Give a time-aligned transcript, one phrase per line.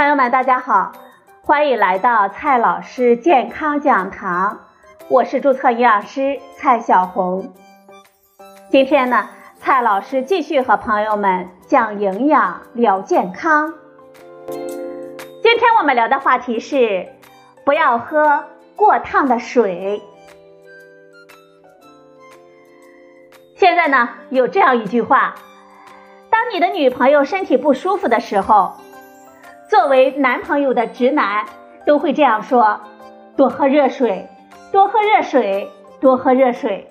[0.00, 0.92] 朋友们，大家好，
[1.42, 4.60] 欢迎来到蔡老师健康讲堂，
[5.10, 7.52] 我是注册营养师蔡小红。
[8.70, 9.28] 今天呢，
[9.58, 13.74] 蔡老师继续和朋友们讲营养聊健康。
[14.48, 17.06] 今天我们聊的话题是
[17.66, 18.44] 不要喝
[18.76, 20.00] 过烫的水。
[23.54, 25.34] 现在呢，有这样一句话：
[26.30, 28.79] 当你的女朋友身体不舒服的时候。
[29.70, 31.46] 作为男朋友的直男
[31.86, 32.80] 都会这样说：
[33.36, 34.28] 多喝热水，
[34.72, 35.70] 多喝热水，
[36.00, 36.90] 多喝热水。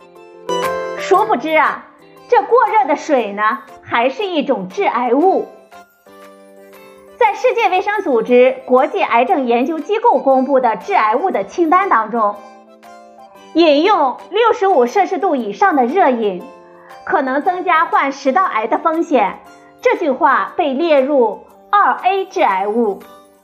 [0.97, 1.87] 殊不知啊，
[2.29, 5.49] 这过热的水呢，还是一种致癌物。
[7.17, 12.37] 在世界卫生组织国际癌症研究机构公布的致癌物的清单当中，
[13.55, 16.41] 饮用六十五摄氏度以上的热饮，
[17.03, 19.39] 可能增加患食道癌的风险。
[19.81, 21.48] 这句话被列入。
[21.81, 22.99] 二 A 致癌物，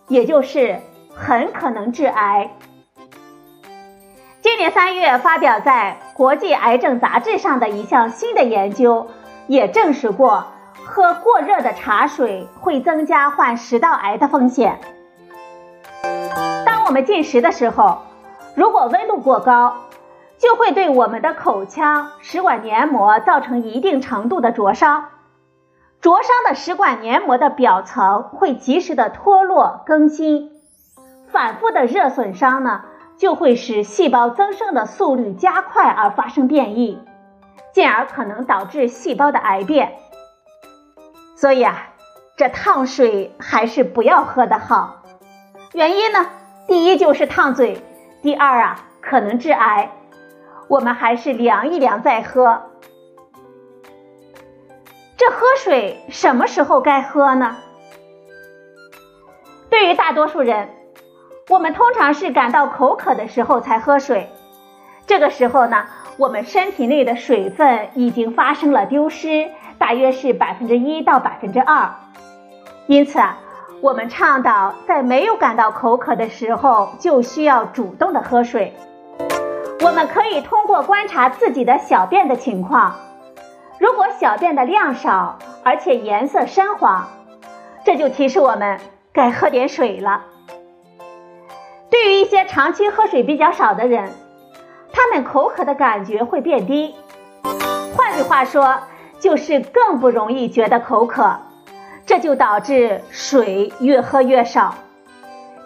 [0.09, 0.81] 也就是
[1.15, 2.51] 很可能致癌。
[4.41, 9.07] 今年三月发表在《国际癌症杂志》上的一项新的研究，
[9.47, 10.47] 也证实过
[10.85, 14.79] 喝过热的茶水会增加患食道癌的风险。
[16.65, 17.99] 当我们进食的时候，
[18.53, 19.77] 如果温度过高，
[20.37, 25.05] 就会对我们的口腔、食管黏膜造成一定程度的灼伤。
[26.05, 30.51] 灼伤的食管黏膜的表层会及时的脱落更新，
[31.31, 32.83] 反复的热损伤呢，
[33.17, 37.01] 就会使细胞增生的速率加快而发生变异，
[37.73, 39.93] 进而可能导致细胞的癌变。
[41.35, 41.87] 所以啊，
[42.37, 44.97] 这烫水还是不要喝的好。
[45.73, 46.27] 原因呢，
[46.67, 47.81] 第一就是烫嘴，
[48.21, 49.89] 第二啊可能致癌，
[50.67, 52.61] 我们还是凉一凉再喝。
[55.17, 57.55] 这喝水什么时候该喝呢？
[59.69, 60.69] 对于大多数人，
[61.49, 64.29] 我们通常是感到口渴的时候才喝水。
[65.07, 65.85] 这个时候呢，
[66.17, 71.95] 我们身体内的水分已经发生了丢失，大约是百分之一到百分之二。
[72.87, 73.37] 因此啊，
[73.79, 78.73] 我们倡导在没有感到口渴的时候就需要主动的喝水。
[79.79, 82.95] 我们可以通过观察自己的小便的情况。
[83.77, 87.09] 如果小便的量少，而且颜色深黄，
[87.83, 88.79] 这就提示我们
[89.11, 90.23] 该喝点水了。
[91.89, 94.11] 对于一些长期喝水比较少的人，
[94.93, 96.95] 他们口渴的感觉会变低。
[97.95, 98.79] 换句话说，
[99.19, 101.37] 就是更不容易觉得口渴，
[102.05, 104.75] 这就导致水越喝越少。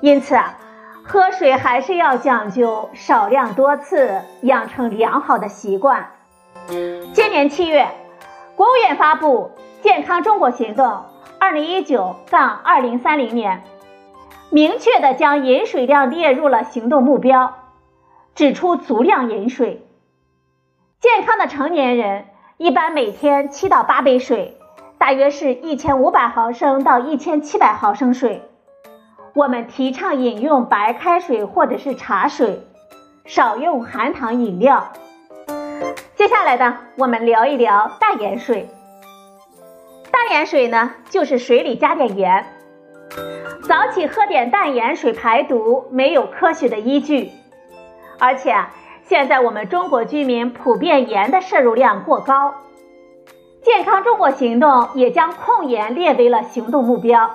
[0.02, 0.58] 因此啊，
[1.03, 6.12] 喝水还是要讲究少量多次，养成良好的习惯。
[6.68, 7.88] 今年七月，
[8.56, 9.52] 国务院发布
[9.84, 11.03] 《健康中国行动
[11.40, 13.64] （二零一九杠二零三零年）》，
[14.53, 17.56] 明确的将饮水量列入了行动目标，
[18.36, 19.86] 指出足量饮水。
[21.00, 22.25] 健康的成年人
[22.58, 24.58] 一般每天七到八杯水，
[24.98, 28.42] 大约是一千五百毫升到一千七百毫升水。
[29.34, 32.68] 我们提倡饮用白开水或者是茶水，
[33.25, 34.92] 少用含糖饮料。
[36.19, 38.68] 接下来呢，我们聊一聊淡盐水。
[40.12, 42.46] 淡盐水呢，就是水里加点盐。
[43.63, 47.31] 早起喝点淡盐水排毒，没有科学的依据。
[48.19, 48.53] 而且
[49.03, 52.53] 现在我们中国居民普遍盐的摄入量过高，
[53.63, 57.31] 健康中国行动也将控盐列为了行动目标。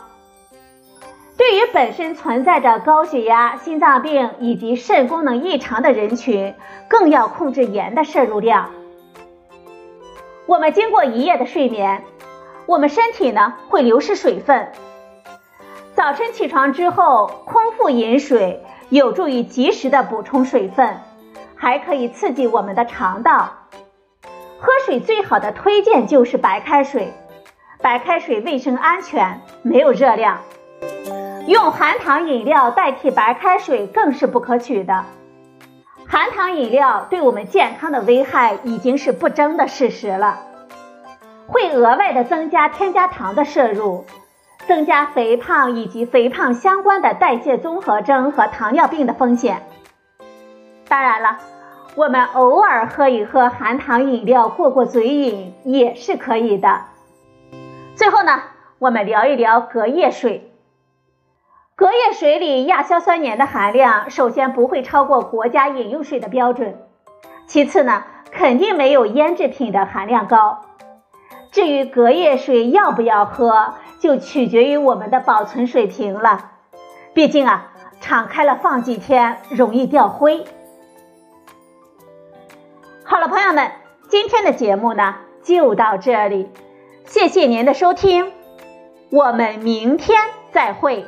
[1.37, 6.55] 对于本身存在着高血压、心脏病以及肾功能异常的人群，
[6.89, 8.71] 更要控制盐的摄入量。
[10.47, 12.05] 我们经过一夜的睡眠，
[12.67, 14.71] 我们身体呢会流失水分。
[15.95, 20.99] 早晨起床之后，空腹饮水有助于及时的补充水分，
[21.57, 23.51] 还可以刺激我们的肠道。
[24.61, 27.13] 喝水最好的推荐就是白开水，
[27.83, 30.39] 白开水卫生安全，没有热量。
[31.47, 35.05] 用含糖饮料代替白开水更是不可取的。
[36.07, 40.39] 含糖饮料对我们健康的危害已经是不争的事实了，
[41.47, 44.07] 会额外的增加添加糖的摄入，
[44.67, 49.63] 增加肥胖以及肥胖相关的代谢综合征和糖尿病的风险。
[50.89, 51.39] 当然了，
[51.95, 56.81] 我们偶尔喝一喝含糖饮料过过嘴瘾也是可以的。
[57.97, 58.43] 最后呢，
[58.79, 60.51] 我们聊一聊隔夜水。
[61.77, 66.79] 隔夜水里亚硝酸盐的含量，首先不会超过国家饮用水的标准，
[67.49, 70.61] 其次呢，肯定没有腌制品的含量高。
[71.51, 76.53] 至于隔夜水要不要喝，就取决于我们的保存水平了。
[77.13, 80.45] 毕竟啊，敞开了放几天容易掉灰。
[83.03, 83.73] 好了，朋友们，
[84.09, 86.49] 今天的节目呢就到这里，
[87.05, 88.33] 谢谢您的收听，
[89.11, 90.21] 我们明天
[90.53, 91.05] 再会。